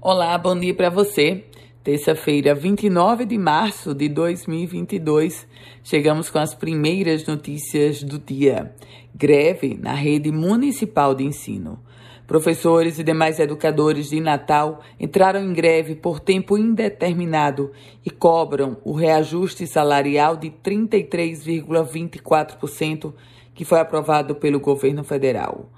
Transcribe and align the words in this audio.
Olá, 0.00 0.38
bom 0.38 0.56
dia 0.56 0.72
para 0.72 0.90
você. 0.90 1.44
Terça-feira, 1.82 2.54
29 2.54 3.24
de 3.24 3.36
março 3.36 3.92
de 3.92 4.08
2022, 4.08 5.44
chegamos 5.82 6.30
com 6.30 6.38
as 6.38 6.54
primeiras 6.54 7.26
notícias 7.26 8.04
do 8.04 8.16
dia. 8.16 8.72
Greve 9.12 9.76
na 9.76 9.94
rede 9.94 10.30
municipal 10.30 11.16
de 11.16 11.24
ensino. 11.24 11.80
Professores 12.28 13.00
e 13.00 13.02
demais 13.02 13.40
educadores 13.40 14.10
de 14.10 14.20
Natal 14.20 14.82
entraram 15.00 15.42
em 15.42 15.52
greve 15.52 15.96
por 15.96 16.20
tempo 16.20 16.56
indeterminado 16.56 17.72
e 18.06 18.10
cobram 18.10 18.76
o 18.84 18.92
reajuste 18.92 19.66
salarial 19.66 20.36
de 20.36 20.48
33,24% 20.48 23.12
que 23.52 23.64
foi 23.64 23.80
aprovado 23.80 24.36
pelo 24.36 24.60
governo 24.60 25.02
federal. 25.02 25.68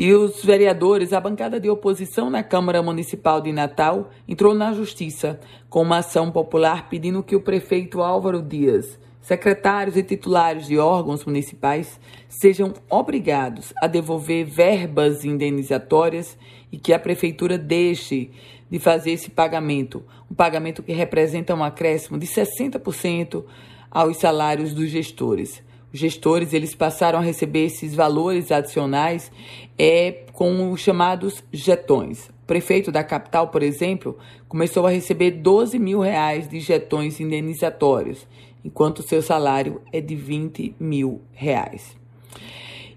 E 0.00 0.12
os 0.12 0.44
vereadores, 0.44 1.12
a 1.12 1.18
bancada 1.18 1.58
de 1.58 1.68
oposição 1.68 2.30
na 2.30 2.40
Câmara 2.40 2.80
Municipal 2.80 3.40
de 3.40 3.50
Natal 3.50 4.10
entrou 4.28 4.54
na 4.54 4.72
Justiça 4.72 5.40
com 5.68 5.82
uma 5.82 5.98
ação 5.98 6.30
popular 6.30 6.88
pedindo 6.88 7.20
que 7.20 7.34
o 7.34 7.40
prefeito 7.40 8.00
Álvaro 8.00 8.40
Dias, 8.40 8.96
secretários 9.20 9.96
e 9.96 10.02
titulares 10.04 10.68
de 10.68 10.78
órgãos 10.78 11.24
municipais 11.24 11.98
sejam 12.28 12.74
obrigados 12.88 13.72
a 13.82 13.88
devolver 13.88 14.44
verbas 14.44 15.24
indenizatórias 15.24 16.38
e 16.70 16.78
que 16.78 16.92
a 16.92 16.98
prefeitura 17.00 17.58
deixe 17.58 18.30
de 18.70 18.78
fazer 18.78 19.10
esse 19.10 19.30
pagamento, 19.30 20.04
um 20.30 20.34
pagamento 20.36 20.80
que 20.80 20.92
representa 20.92 21.56
um 21.56 21.64
acréscimo 21.64 22.16
de 22.16 22.26
60% 22.28 23.42
aos 23.90 24.16
salários 24.18 24.72
dos 24.72 24.90
gestores. 24.90 25.60
Os 25.92 26.00
gestores 26.00 26.52
eles 26.52 26.74
passaram 26.74 27.18
a 27.18 27.22
receber 27.22 27.64
esses 27.64 27.94
valores 27.94 28.52
adicionais 28.52 29.32
é, 29.78 30.24
com 30.32 30.70
os 30.70 30.80
chamados 30.80 31.42
jetões. 31.52 32.28
O 32.28 32.46
prefeito 32.46 32.92
da 32.92 33.02
capital, 33.02 33.48
por 33.48 33.62
exemplo, 33.62 34.18
começou 34.48 34.86
a 34.86 34.90
receber 34.90 35.30
12 35.32 35.78
mil 35.78 36.00
reais 36.00 36.48
de 36.48 36.60
jetões 36.60 37.20
indenizatórios, 37.20 38.26
enquanto 38.64 39.02
seu 39.02 39.22
salário 39.22 39.80
é 39.92 40.00
de 40.00 40.14
20 40.14 40.76
mil 40.78 41.22
reais. 41.32 41.96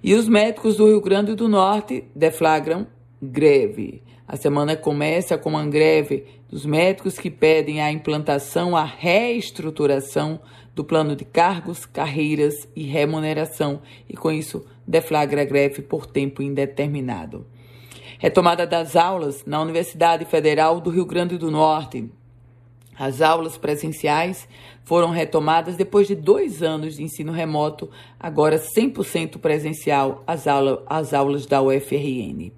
E 0.04 0.14
os 0.14 0.28
médicos 0.28 0.78
do 0.78 0.88
Rio 0.88 1.00
Grande 1.00 1.36
do 1.36 1.48
Norte 1.48 2.06
deflagram 2.16 2.88
greve. 3.22 4.02
A 4.32 4.38
semana 4.38 4.78
começa 4.78 5.38
com 5.38 5.50
uma 5.50 5.68
greve 5.68 6.26
dos 6.50 6.66
médicos 6.66 7.20
que 7.20 7.30
pedem 7.30 7.82
a 7.82 7.92
implantação, 7.92 8.78
a 8.78 8.86
reestruturação 8.86 10.40
do 10.74 10.86
plano 10.86 11.18
de 11.18 11.26
cargos, 11.26 11.86
carreiras 11.86 12.66
e 12.74 12.84
remuneração 12.84 13.82
e, 14.08 14.16
com 14.16 14.32
isso, 14.32 14.66
deflagra 14.88 15.42
a 15.42 15.44
greve 15.44 15.82
por 15.82 16.06
tempo 16.06 16.42
indeterminado. 16.42 17.46
Retomada 18.20 18.66
das 18.66 18.96
aulas 18.96 19.44
na 19.46 19.62
Universidade 19.62 20.24
Federal 20.24 20.80
do 20.80 20.90
Rio 20.90 21.06
Grande 21.06 21.38
do 21.38 21.52
Norte. 21.52 22.10
As 22.98 23.22
aulas 23.22 23.58
presenciais 23.58 24.48
foram 24.84 25.10
retomadas 25.10 25.76
depois 25.76 26.08
de 26.08 26.16
dois 26.16 26.62
anos 26.62 26.98
de 26.98 27.04
ensino 27.04 27.32
remoto, 27.32 27.90
agora 28.20 28.60
100% 28.60 29.38
presencial, 29.38 30.24
as, 30.28 30.48
aula, 30.48 30.84
as 30.88 31.14
aulas 31.14 31.46
da 31.46 31.62
UFRN. 31.62 32.52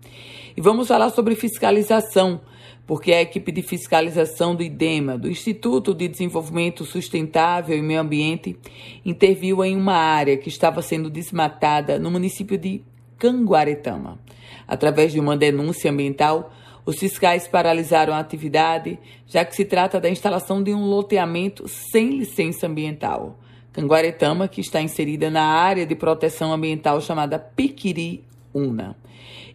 E 0.56 0.62
vamos 0.62 0.88
falar 0.88 1.10
sobre 1.12 1.36
fiscalização, 1.36 2.42
porque 2.86 3.14
a 3.14 3.22
equipe 3.22 3.52
de 3.52 3.62
fiscalização 3.62 4.56
do 4.56 4.64
IDEMA, 4.64 5.18
do 5.18 5.30
Instituto 5.30 5.94
de 5.94 6.08
Desenvolvimento 6.08 6.86
Sustentável 6.86 7.78
e 7.78 7.82
Meio 7.82 8.02
Ambiente, 8.02 8.58
interviu 9.06 9.64
em 9.64 9.76
uma 9.76 9.96
área 9.96 10.38
que 10.38 10.50
estava 10.50 10.82
sendo 10.82 11.10
desmatada 11.10 11.98
no 11.98 12.12
município 12.12 12.58
de 12.58 12.84
Canguaretama. 13.18 14.20
Através 14.68 15.12
de 15.12 15.20
uma 15.20 15.38
denúncia 15.38 15.92
ambiental, 15.92 16.52
os 16.86 16.98
fiscais 16.98 17.48
paralisaram 17.48 18.14
a 18.14 18.20
atividade, 18.20 19.00
já 19.26 19.46
que 19.46 19.56
se 19.56 19.66
trata 19.66 20.00
da 20.00 20.10
instalação 20.10 20.62
de 20.62 20.74
um 20.74 20.86
loteamento 20.86 21.68
sem 21.68 22.18
licença 22.18 22.68
ambiental. 22.68 23.40
Canguaretama, 23.72 24.48
que 24.48 24.62
está 24.62 24.82
inserida 24.82 25.30
na 25.30 25.44
área 25.44 25.86
de 25.86 25.96
proteção 25.96 26.54
ambiental 26.54 27.02
chamada 27.02 27.40
Piquiri 27.40 28.24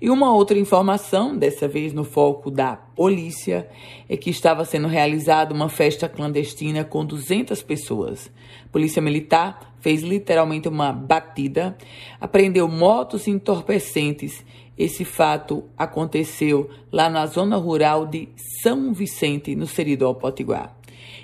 E 0.01 0.09
uma 0.11 0.33
outra 0.33 0.57
informação, 0.57 1.37
dessa 1.37 1.67
vez 1.67 1.93
no 1.93 2.05
foco 2.05 2.51
da 2.51 2.77
polícia, 2.77 3.69
é 4.09 4.17
que 4.17 4.31
estava 4.31 4.65
sendo 4.65 4.87
realizada 4.87 5.53
uma 5.53 5.69
festa 5.69 6.09
clandestina 6.09 6.85
com 6.85 7.05
200 7.05 7.63
pessoas. 7.63 8.31
A 8.65 8.69
polícia 8.69 9.03
Militar 9.03 9.75
fez 9.81 10.03
literalmente 10.03 10.69
uma 10.69 10.93
batida, 10.93 11.77
apreendeu 12.21 12.69
motos 12.69 13.27
entorpecentes. 13.27 14.45
Esse 14.77 15.05
fato 15.05 15.65
aconteceu 15.77 16.71
lá 16.93 17.11
na 17.11 17.27
zona 17.27 17.57
rural 17.57 18.07
de 18.07 18.29
São 18.63 18.93
Vicente, 18.93 19.57
no 19.57 19.67
Seridó 19.67 20.15
Potiguar. 20.15 20.78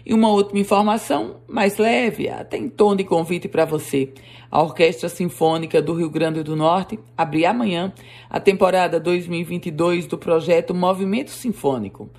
E 0.04 0.12
uma 0.12 0.28
última 0.28 0.60
informação, 0.60 1.36
mais 1.48 1.78
leve, 1.78 2.28
até 2.28 2.56
em 2.56 2.68
tom 2.68 2.94
de 2.94 3.04
convite 3.04 3.48
para 3.48 3.64
você. 3.64 4.12
A 4.50 4.62
Orquestra 4.62 5.08
Sinfônica 5.08 5.80
do 5.80 5.94
Rio 5.94 6.10
Grande 6.10 6.42
do 6.42 6.54
Norte 6.54 6.98
abre 7.16 7.46
amanhã 7.46 7.92
a 8.28 8.38
temporada 8.38 9.00
2022 9.00 10.06
do 10.06 10.18
projeto 10.18 10.74
Movimento 10.74 11.30
Sinfônico. 11.30 12.10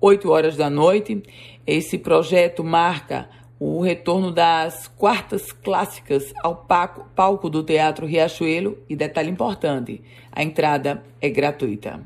8 0.00 0.30
horas 0.30 0.56
da 0.56 0.68
noite, 0.68 1.22
esse 1.66 1.98
projeto 1.98 2.64
marca 2.64 3.28
o 3.64 3.80
retorno 3.80 4.32
das 4.32 4.88
quartas 4.88 5.52
clássicas 5.52 6.32
ao 6.42 6.66
palco 7.14 7.48
do 7.48 7.62
Teatro 7.62 8.04
Riachuelo 8.06 8.76
e 8.88 8.96
detalhe 8.96 9.30
importante, 9.30 10.02
a 10.32 10.42
entrada 10.42 11.04
é 11.20 11.30
gratuita. 11.30 12.04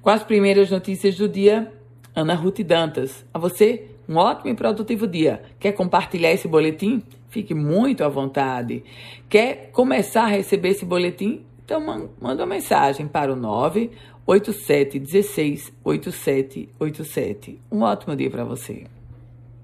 Com 0.00 0.10
as 0.10 0.22
primeiras 0.22 0.70
notícias 0.70 1.16
do 1.16 1.28
dia, 1.28 1.72
Ana 2.14 2.34
Ruth 2.34 2.60
Dantas. 2.60 3.24
A 3.34 3.40
você, 3.40 3.88
um 4.08 4.16
ótimo 4.16 4.50
e 4.50 4.54
produtivo 4.54 5.06
dia. 5.06 5.42
Quer 5.58 5.72
compartilhar 5.72 6.32
esse 6.32 6.48
boletim? 6.48 7.02
Fique 7.28 7.54
muito 7.54 8.04
à 8.04 8.08
vontade. 8.08 8.84
Quer 9.28 9.70
começar 9.72 10.24
a 10.24 10.28
receber 10.28 10.70
esse 10.70 10.84
boletim? 10.84 11.44
Então 11.64 11.80
manda 12.20 12.42
uma 12.42 12.54
mensagem 12.54 13.08
para 13.08 13.32
o 13.32 13.36
987 13.36 14.98
16 14.98 15.72
8787. 15.82 17.60
Um 17.72 17.82
ótimo 17.82 18.14
dia 18.14 18.30
para 18.30 18.44
você. 18.44 18.84